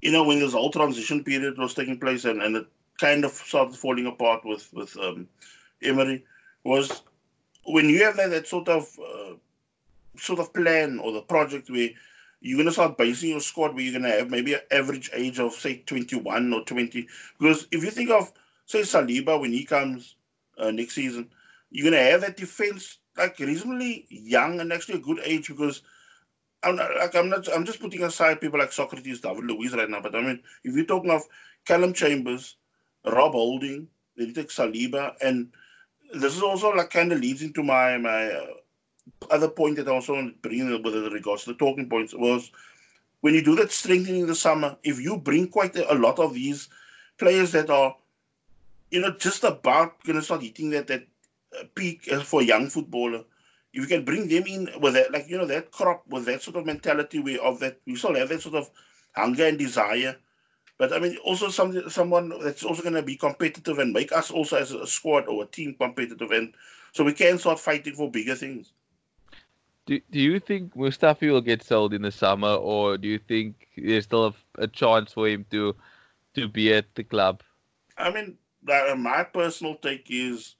[0.02, 2.68] You know, when this whole transition period was taking place and, and it
[3.00, 5.28] kind of started falling apart with with um,
[5.82, 6.26] Emery,
[6.64, 7.04] was
[7.66, 9.34] when you have that, that sort of uh,
[10.18, 11.90] sort of plan or the project where
[12.42, 15.10] you're going to start basing your squad where you're going to have maybe an average
[15.14, 17.08] age of say 21 or 20
[17.40, 18.32] because if you think of
[18.66, 20.16] say Saliba when he comes
[20.58, 21.30] uh, next season
[21.72, 25.82] you're going to have that defense like reasonably young and actually a good age because
[26.64, 27.48] I'm not, like I'm not.
[27.54, 30.02] I'm just putting aside people like Sokratis, David Luiz right now.
[30.02, 31.24] But I mean, if you're talking of
[31.66, 32.56] Callum Chambers,
[33.06, 35.50] Rob Holding, then you take Saliba, and
[36.14, 38.48] this is also like kind of leads into my my uh,
[39.30, 42.14] other point that I also want to bring in with regards to the talking points
[42.14, 42.52] was
[43.22, 44.78] when you do that strengthening in the summer.
[44.84, 46.70] If you bring quite a, a lot of these
[47.18, 47.96] players that are,
[48.92, 51.08] you know, just about going to start hitting that that
[51.60, 53.24] uh, peak for young footballer
[53.74, 56.42] if you can bring them in with that, like you know, that crop with that
[56.42, 58.70] sort of mentality, we of that we still have that sort of
[59.16, 60.16] hunger and desire.
[60.78, 64.32] But I mean, also some someone that's also going to be competitive and make us
[64.32, 66.54] also as a squad or a team competitive, and
[66.92, 68.74] so we can start fighting for bigger things.
[69.86, 73.68] Do Do you think Mustafi will get sold in the summer, or do you think
[73.76, 74.34] there's still a,
[74.64, 75.76] a chance for him to
[76.36, 77.42] to be at the club?
[77.98, 80.56] I mean, uh, my personal take is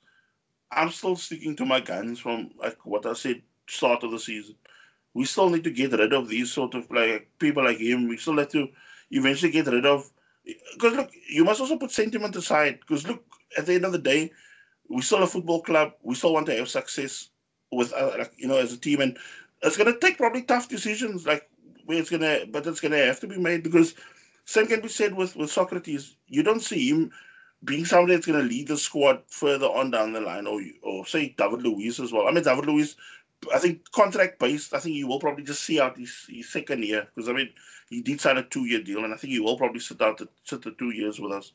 [0.76, 4.56] I'm still sticking to my guns from like what I said start of the season.
[5.14, 8.08] we still need to get rid of these sort of like people like him.
[8.08, 8.70] We still have to
[9.12, 10.12] eventually get rid of
[10.74, 12.80] because look, you must also put sentiment aside.
[12.82, 13.24] Because look,
[13.58, 14.32] at the end of the day,
[14.90, 15.94] we still a football club.
[16.04, 17.30] We still want to have success
[17.72, 19.18] with uh, like you know as a team, and
[19.64, 21.50] it's gonna take probably tough decisions like
[21.86, 23.96] where it's gonna, but it's gonna have to be made because
[24.46, 26.16] same can be said with with Sokratis.
[26.28, 27.12] You don't see him
[27.64, 31.06] being somebody that's going to lead the squad further on down the line, or or
[31.06, 32.28] say David Luiz as well.
[32.28, 32.96] I mean, David Luiz,
[33.54, 36.84] I think contract based, I think he will probably just see out his, his second
[36.84, 37.50] year because I mean
[37.90, 40.18] he did sign a two year deal, and I think he will probably sit out
[40.18, 41.52] the, sit the two years with us.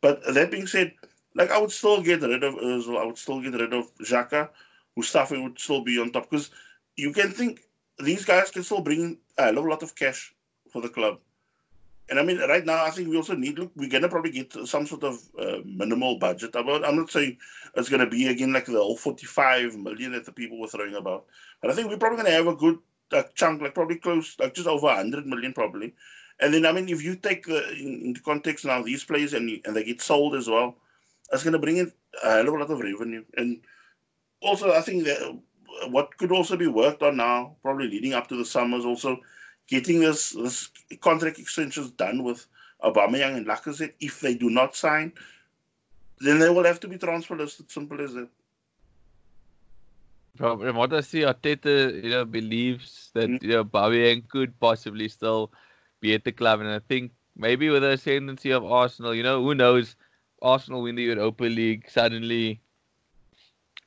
[0.00, 0.92] But that being said,
[1.34, 4.48] like I would still get rid of Özil, I would still get rid of Xhaka,
[4.98, 6.50] Mustafi would still be on top because
[6.96, 7.62] you can think
[7.98, 10.34] these guys can still bring a lot of cash
[10.72, 11.18] for the club.
[12.10, 14.32] And I mean, right now, I think we also need, look, we're going to probably
[14.32, 16.84] get some sort of uh, minimal budget about.
[16.84, 17.38] I'm not saying
[17.76, 20.96] it's going to be, again, like the whole 45 million that the people were throwing
[20.96, 21.26] about.
[21.62, 22.78] But I think we're probably going to have a good
[23.12, 25.94] uh, chunk, like probably close, like just over 100 million, probably.
[26.40, 29.48] And then, I mean, if you take the, in, into context now these players and,
[29.64, 30.74] and they get sold as well,
[31.44, 31.92] going to bring in
[32.24, 33.24] a hell of a lot of revenue.
[33.36, 33.60] And
[34.40, 35.38] also, I think that
[35.88, 39.20] what could also be worked on now, probably leading up to the summers, also
[39.70, 40.68] getting this this
[41.00, 42.46] contract extensions done with
[42.82, 43.94] Aubameyang and Lacazette.
[44.00, 45.12] If they do not sign,
[46.18, 47.70] then they will have to be transfer listed.
[47.70, 48.28] Simple as that.
[50.36, 53.44] From what I see, Arteta, you know, believes that mm-hmm.
[53.44, 55.52] you know Aubameyang could possibly still
[56.00, 59.42] be at the club, and I think maybe with the ascendancy of Arsenal, you know,
[59.42, 59.96] who knows?
[60.42, 62.60] Arsenal win the Europa League suddenly.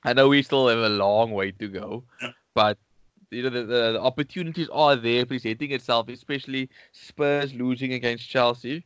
[0.03, 2.31] I know we still have a long way to go, yeah.
[2.53, 2.77] but
[3.33, 8.85] you know the, the, the, opportunities are there presenting itself, especially Spurs losing against Chelsea.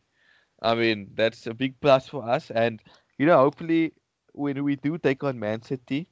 [0.62, 2.82] I mean that's a big plus for us, and
[3.18, 3.94] you know hopefully
[4.34, 6.08] when we do take on Man City,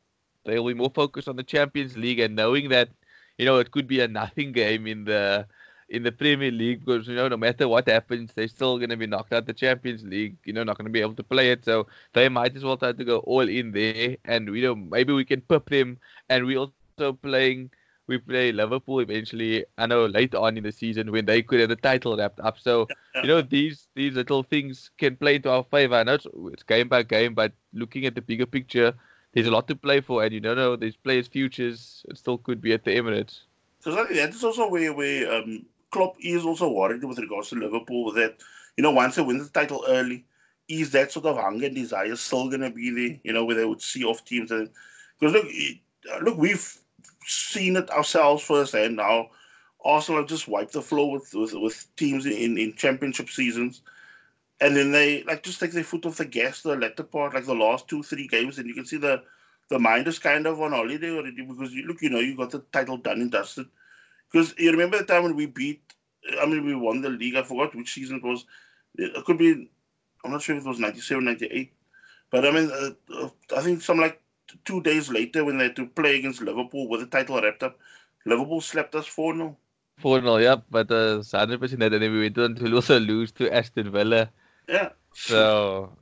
[0.45, 2.89] they'll be more focused on the Champions League and knowing that
[3.37, 5.47] you know it could be a nothing game in the
[5.89, 8.97] in the Premier League because you know no matter what happens, they're still going to
[8.97, 10.37] be knocked out the Champions League.
[10.43, 12.77] You know, not going to be able to play it, so they might as well
[12.77, 14.17] try to go all in there.
[14.25, 17.71] And you know, maybe we can pip them, and we also playing
[18.07, 19.65] we play Liverpool eventually.
[19.77, 22.59] I know later on in the season when they could have the title wrapped up.
[22.59, 25.95] So you know these these little things can play into our favor.
[25.95, 28.93] I know it's, it's, game by game, but looking at the bigger picture,
[29.33, 32.05] there's a lot to play for, and you don't know these players' futures.
[32.09, 33.41] It still could be at the Emirates.
[33.79, 38.11] So that is also where where um, Klopp is also worried with regards to Liverpool
[38.13, 38.37] that
[38.77, 40.25] you know once they win the title early,
[40.67, 43.19] is that sort of hunger and desire still going to be there?
[43.23, 44.69] You know where they would see off teams and
[45.19, 45.47] because look,
[46.21, 46.77] look we've
[47.25, 49.29] seen it ourselves firsthand now.
[49.83, 53.81] Arsenal have just wiped the floor with, with, with teams in, in championship seasons.
[54.59, 57.45] And then they like just take their foot off the gas the latter part, like
[57.45, 59.21] the last two, three games, and you can see the
[59.69, 62.51] the mind is kind of on holiday already because you look, you know, you got
[62.51, 63.65] the title done and dusted.
[64.31, 65.81] Because you remember the time when we beat,
[66.39, 67.35] I mean, we won the league.
[67.35, 68.45] I forgot which season it was.
[68.95, 69.69] It could be,
[70.23, 71.73] I'm not sure if it was 97, 98.
[72.31, 74.21] But I mean, uh, uh I think some like
[74.63, 77.79] two days later when they had to play against Liverpool with the title wrapped up,
[78.25, 79.57] Liverpool slapped us 4 0.
[79.97, 83.31] 4 0, yeah, but uh, 100% that, and then we went on to also lose
[83.33, 84.29] to Aston Villa.
[84.67, 84.89] Yeah.
[85.13, 85.95] So,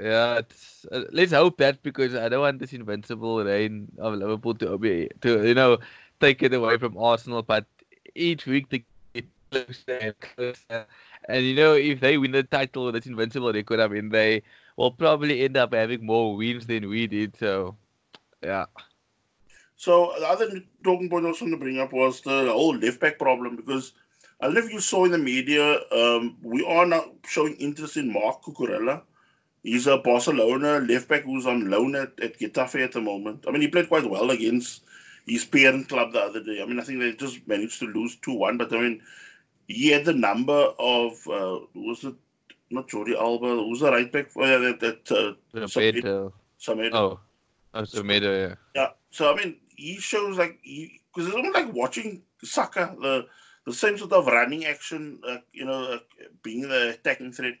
[0.00, 0.40] yeah,
[0.92, 5.08] uh, let's hope that because I don't want this invincible reign of Liverpool to be,
[5.20, 5.78] to, you know,
[6.20, 7.66] take it away from Arsenal, but
[8.14, 10.86] each week they get closer and closer.
[11.28, 14.42] And, you know, if they win the title with this invincible record, I mean, they
[14.76, 17.36] will probably end up having more wins than we did.
[17.38, 17.76] So,
[18.42, 18.66] yeah.
[19.76, 23.00] So the other talking point I was going to bring up was the whole left
[23.00, 23.94] back problem because
[24.40, 27.96] I don't know if you saw in the media, um, we are now showing interest
[27.96, 29.02] in Marc Cucurella.
[29.62, 33.44] He's a Barcelona left back who's on loan at, at Getafe at the moment.
[33.46, 34.84] I mean, he played quite well against
[35.26, 36.62] his parent club the other day.
[36.62, 39.02] I mean, I think they just managed to lose 2 1, but I mean,
[39.66, 42.14] he had the number of, uh, was it
[42.70, 43.46] not Jordi Alba.
[43.46, 44.80] Who's the right back for uh, that?
[44.80, 46.32] that uh, Semedo.
[46.60, 46.94] Semedo.
[46.94, 47.20] Oh,
[47.74, 48.54] oh Semedo, yeah.
[48.74, 48.90] Yeah.
[49.10, 53.26] So I mean, he shows like because it's almost like watching Saka, the
[53.66, 55.98] the same sort of running action, uh, you know, uh,
[56.42, 57.54] being the attacking threat.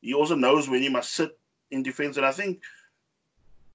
[0.00, 1.38] He also knows when he must sit
[1.70, 2.60] in defense, and I think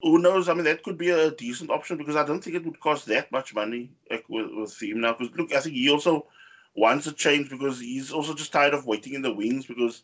[0.01, 0.47] who knows?
[0.47, 3.05] I mean, that could be a decent option because I don't think it would cost
[3.07, 5.13] that much money like, with, with him now.
[5.13, 6.27] Because look, I think he also
[6.75, 10.03] wants a change because he's also just tired of waiting in the wings because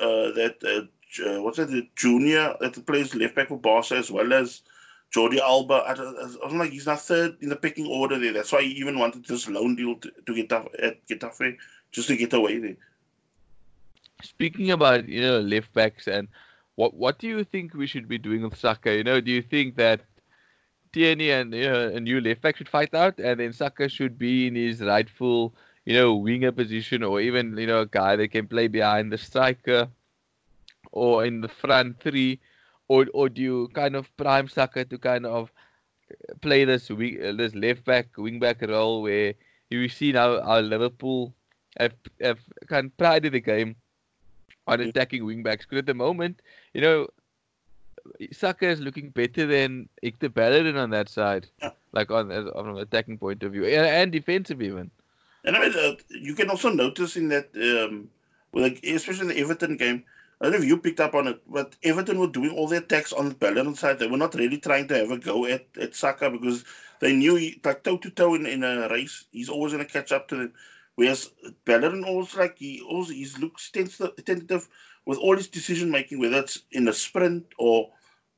[0.00, 0.88] uh, that
[1.24, 4.62] uh, what's it, the junior that plays left back for Barca as well as
[5.14, 5.74] Jordi Alba.
[5.74, 8.32] I, am like he's not third in the picking order there.
[8.32, 11.56] That's why he even wanted this loan deal to, to get at Getafe
[11.92, 12.76] just to get away there.
[14.22, 16.28] Speaking about you know left backs and
[16.74, 18.94] what what do you think we should be doing with Saka?
[18.94, 20.00] You know, do you think that
[20.92, 24.18] Tierney and you know, a new left back should fight out, and then Saka should
[24.18, 25.54] be in his rightful,
[25.86, 29.18] you know, winger position, or even you know a guy that can play behind the
[29.18, 29.88] striker,
[30.92, 32.40] or in the front three,
[32.88, 35.52] or or do you kind of prime Saka to kind of
[36.42, 39.34] play this wing, this left back wing back role where
[39.70, 41.34] you see now our Liverpool
[41.78, 43.76] have have kind of prided the game
[44.66, 45.64] on attacking wing backs.
[45.66, 46.42] Because at the moment,
[46.74, 47.08] you know,
[48.32, 51.70] Saka is looking better than Hector Bellerin on that side, Yeah.
[51.92, 54.90] like on from an attacking point of view and, and defensive even.
[55.46, 58.10] And I mean, uh, you can also notice in that, um,
[58.52, 60.04] like, especially in the Everton game,
[60.40, 62.80] I don't know if you picked up on it, but Everton were doing all their
[62.80, 63.98] attacks on the Bellerin side.
[63.98, 66.64] They were not really trying to have a go at, at Saka because
[67.00, 69.90] they knew, he, like toe to toe in, in a race, he's always going to
[69.90, 70.52] catch up to them.
[70.96, 71.30] Whereas
[71.64, 74.68] Bellerin also like he also he looks tentative,
[75.04, 77.90] with all his decision making, whether it's in a sprint or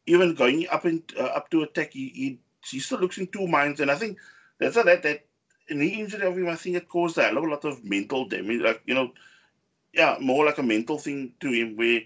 [0.07, 1.92] even going up in uh, up to attack.
[1.92, 4.18] He, he he still looks in two minds, and I think
[4.59, 5.25] that's a, that that
[5.69, 8.61] the injury of him, I think it caused a lot of mental damage.
[8.63, 9.13] Like you know,
[9.93, 12.03] yeah, more like a mental thing to him where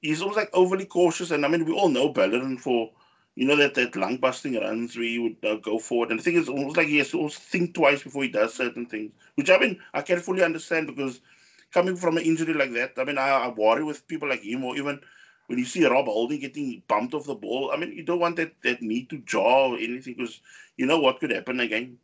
[0.00, 1.30] he's almost like overly cautious.
[1.30, 2.90] And I mean, we all know Bellerin for
[3.34, 6.10] you know that that lung busting runs where he would uh, go forward.
[6.10, 8.54] And the thing is, almost like he has to also think twice before he does
[8.54, 11.20] certain things, which I mean I can fully understand because
[11.72, 14.64] coming from an injury like that, I mean I, I worry with people like him
[14.64, 15.00] or even.
[15.48, 18.34] When you see Rob Holding getting bumped off the ball, I mean, you don't want
[18.34, 20.40] that, that need to jaw or anything because
[20.76, 21.98] you know what could happen again.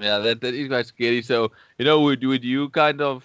[0.00, 1.22] Yeah, that, that is quite scary.
[1.22, 3.24] So, you know, would would you kind of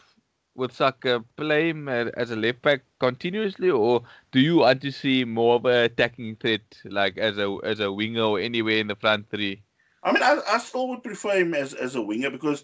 [0.56, 5.24] would Saka play him as a left back continuously, or do you want to see
[5.24, 8.96] more of an attacking threat, like as a as a winger or anywhere in the
[8.96, 9.62] front three?
[10.04, 12.64] I mean, I, I still would prefer him as, as a winger because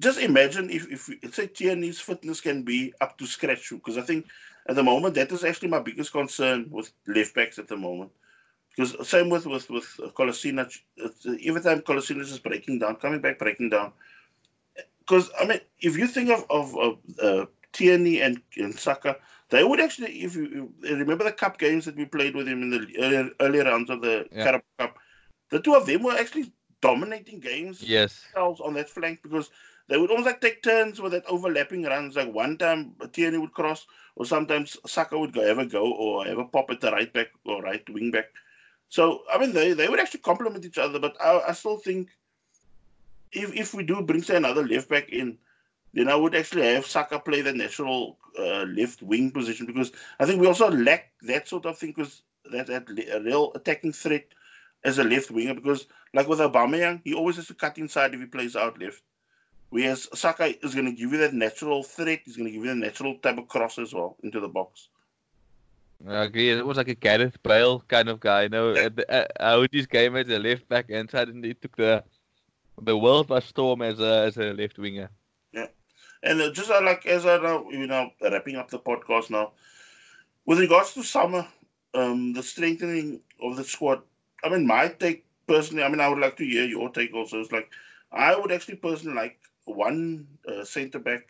[0.00, 4.26] just imagine if if say Tierney's fitness can be up to scratch, because I think
[4.68, 8.10] at the moment that is actually my biggest concern with left backs at the moment.
[8.76, 10.80] Because same with with with Kolasinac,
[11.48, 13.92] every time Kolasinac is breaking down, coming back, breaking down.
[15.00, 19.16] Because I mean, if you think of of, of uh, Tierney and, and Saka,
[19.50, 22.70] they would actually, if you remember the cup games that we played with him in
[22.70, 24.44] the earlier, earlier rounds of the Yeah.
[24.44, 24.98] Carabao Cup,
[25.50, 28.24] the two of them were actually dominating games Yes.
[28.24, 29.50] themselves on that flank because
[29.88, 32.16] they would almost like take turns with that overlapping runs.
[32.16, 33.86] Like one time Tierney would cross,
[34.16, 37.12] or sometimes Saka would go have a go or have a pop at the right
[37.12, 38.26] back or right wing back.
[38.88, 40.98] So I mean, they, they would actually complement each other.
[40.98, 42.08] But I, I still think
[43.32, 45.38] if if we do bring say another left back in,
[45.94, 50.26] then I would actually have Saka play the natural uh, left wing position because I
[50.26, 52.22] think we also lack that sort of thing because
[52.52, 52.88] that that
[53.24, 54.26] real attacking threat
[54.84, 58.20] as a left winger because like with Aubameyang, he always has to cut inside if
[58.20, 59.02] he plays out left.
[59.70, 62.20] Whereas Saka is going to give you that natural threat.
[62.24, 64.88] He's going to give you the natural type of cross as well into the box.
[66.04, 66.50] I agree.
[66.50, 68.42] It was like a Gareth Bale kind of guy.
[68.42, 68.86] You know, Yeah.
[68.86, 72.04] at the, uh, out his game as a left back, and suddenly took the
[72.80, 75.10] the world by storm as a as a left winger.
[75.52, 75.66] Yeah,
[76.22, 79.52] and uh, just uh, like as I now, you know, wrapping up the podcast now,
[80.46, 81.46] with regards to summer,
[81.94, 84.02] um, the strengthening of the squad.
[84.44, 85.82] I mean, my take personally.
[85.84, 87.40] I mean, I would like to hear your take also.
[87.40, 87.70] It's like
[88.12, 91.28] I would actually personally like one uh, centre back,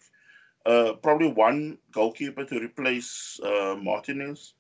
[0.67, 4.55] uh, probably one goalkeeper to replace uh, Martinez,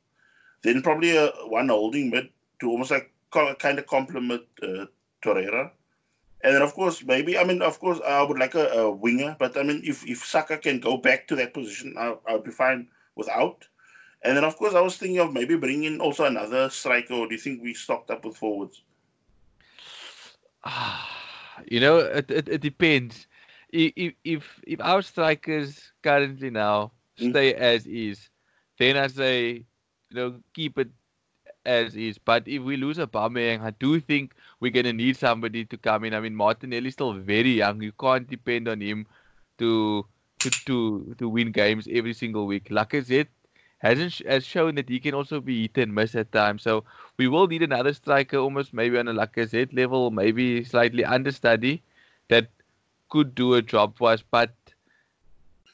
[0.62, 2.28] then probably a one holding mid
[2.60, 3.12] to almost like
[3.58, 4.86] kind of complement uh,
[5.22, 5.70] Torreira.
[6.42, 9.36] And then, of course, maybe I mean, of course, I would like a, a winger,
[9.38, 12.44] but I mean, if if Saka can go back to that position, I I would
[12.44, 13.66] be fine without.
[14.22, 17.26] And then, of course, I was thinking of maybe bringing in also another striker.
[17.26, 18.82] Do you think we stocked up with forwards?
[21.70, 23.26] you know, it, it, it depends.
[23.70, 27.36] If, if if our strikers currently now Mm.
[27.36, 28.30] stay as is,
[28.78, 29.66] then I say,
[30.10, 30.90] you know, keep it
[31.64, 32.18] as is.
[32.18, 36.04] But if we lose a Aubameyang, I do think we're gonna need somebody to come
[36.04, 36.14] in.
[36.14, 37.82] I mean, Martinelli's still very young.
[37.82, 39.06] You can't depend on him
[39.58, 40.06] to
[40.40, 42.68] to to, to win games every single week.
[42.70, 43.28] Lacazette
[43.78, 46.62] hasn't sh- has shown that he can also be hit and miss at times.
[46.62, 46.84] So
[47.18, 51.82] we will need another striker, almost maybe on a Lacazette level, maybe slightly understudy,
[52.28, 52.48] that
[53.08, 54.22] could do a job for us.
[54.30, 54.54] But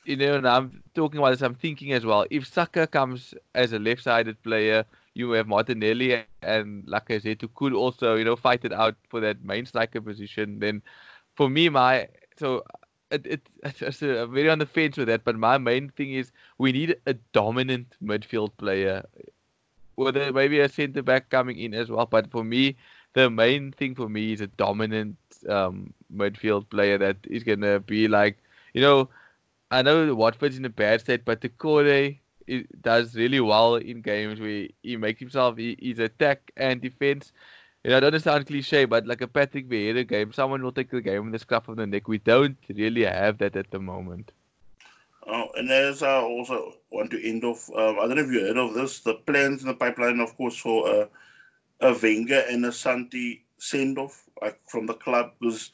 [0.05, 1.43] you know, and I'm talking about this.
[1.43, 2.27] I'm thinking as well.
[2.31, 8.17] If Saka comes as a left-sided player, you have Martinelli and Lacazette who could also,
[8.17, 10.59] you know, fight it out for that main striker position.
[10.59, 10.83] Then,
[11.37, 12.65] for me, my so
[13.11, 15.25] it, it it's a, I'm very on the fence with that.
[15.25, 19.05] But my main thing is we need a dominant midfield player,
[19.95, 22.07] whether maybe a centre back coming in as well.
[22.07, 22.77] But for me,
[23.13, 25.17] the main thing for me is a dominant
[25.49, 28.39] um, midfield player that is gonna be like,
[28.75, 29.09] you know,
[29.71, 32.19] I know Watford's in a bad state, but Doucouré
[32.83, 37.33] does really well in games where he makes himself he, his attack and defense.
[37.83, 40.91] you know, I don't understand cliche, but like a Patrick Vieira game, someone will take
[40.91, 42.07] the game in the scruff of the neck.
[42.07, 44.33] We don't really have that at the moment.
[45.27, 48.41] Oh, and as I also want to end off, um, I don't know if you
[48.41, 51.07] heard of this, the plans in the pipeline, of course, for uh,
[51.81, 55.71] a Wenger and a Santi send off like, from the club was.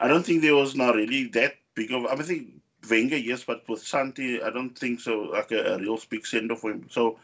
[0.00, 2.06] I don't think there was not really that big of.
[2.06, 2.48] I think
[2.88, 5.20] Wenger, yes, but with Santi, I don't think so.
[5.20, 6.86] Like a, a real big send off for him.
[6.90, 7.18] So,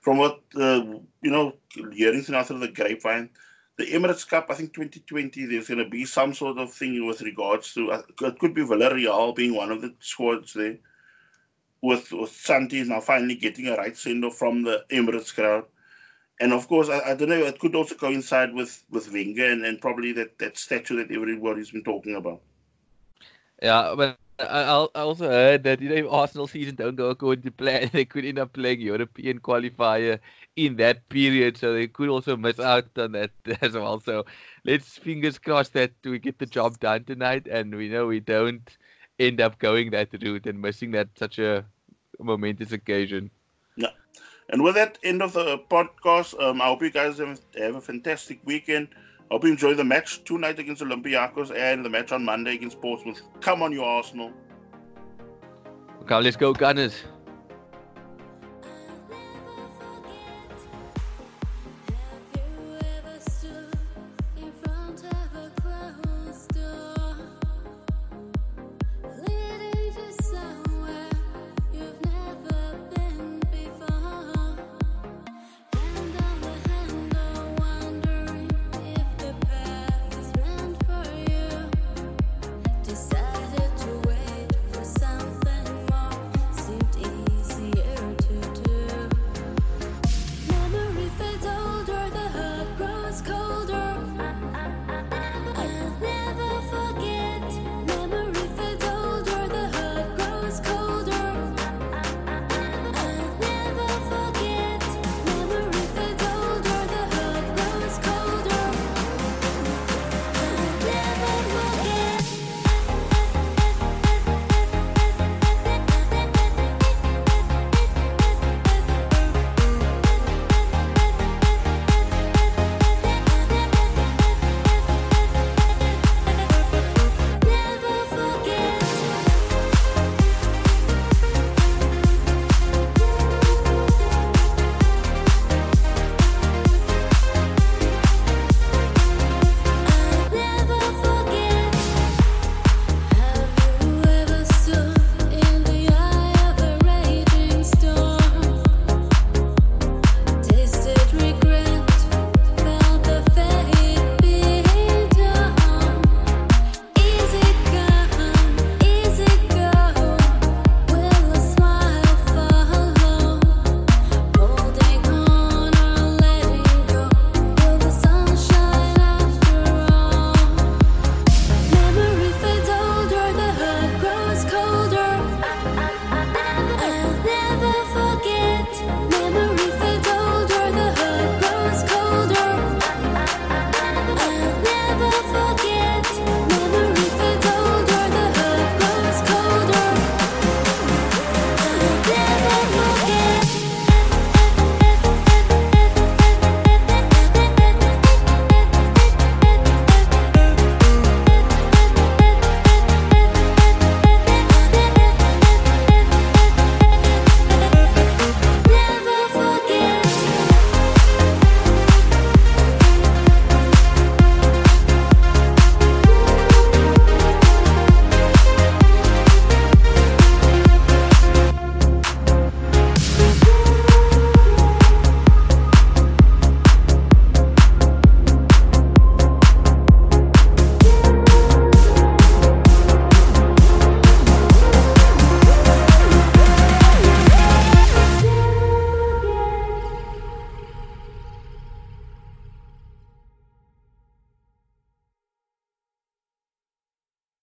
[0.00, 0.84] from what uh,
[1.22, 1.54] you know,
[1.92, 3.28] hearing through the grapevine,
[3.76, 7.22] the Emirates Cup, I think 2020, there's going to be some sort of thing with
[7.22, 7.90] regards to.
[7.90, 10.78] Uh, it could be Villarreal being one of the squads there.
[11.82, 15.64] With, with Santi now finally getting a right send off from the Emirates crowd.
[16.40, 19.64] And of course, I, I, don't know, it could also coincide with, with Wenger and,
[19.64, 22.40] and probably that, that statue that everybody's been talking about.
[23.62, 24.62] Yeah, but I,
[24.94, 28.04] I also heard that you know if Arsenal season don't go according to plan, they
[28.04, 30.18] could end up playing European qualifier
[30.56, 33.30] in that period, so they could also miss out on that
[33.60, 34.00] as well.
[34.00, 34.24] So
[34.64, 38.76] let's fingers crossed that we get the job done tonight, and we know we don't
[39.18, 41.64] end up going that route and missing that such a
[42.18, 43.30] momentous occasion.
[44.50, 47.80] And with that end of the podcast, um, I hope you guys have, have a
[47.80, 48.88] fantastic weekend.
[49.30, 52.80] I hope you enjoy the match tonight against Olympiacos and the match on Monday against
[52.80, 53.22] Portsmouth.
[53.40, 54.32] Come on, you Arsenal.
[56.02, 57.04] Okay, let's go, Gunners.